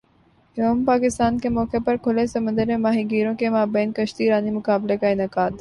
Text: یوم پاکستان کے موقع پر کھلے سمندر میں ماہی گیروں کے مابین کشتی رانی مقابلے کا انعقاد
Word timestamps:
یوم 0.57 0.83
پاکستان 0.85 1.37
کے 1.39 1.49
موقع 1.49 1.77
پر 1.85 1.97
کھلے 2.03 2.25
سمندر 2.27 2.65
میں 2.67 2.77
ماہی 2.77 3.09
گیروں 3.11 3.35
کے 3.35 3.49
مابین 3.49 3.91
کشتی 3.91 4.29
رانی 4.29 4.51
مقابلے 4.51 4.97
کا 4.97 5.07
انعقاد 5.07 5.49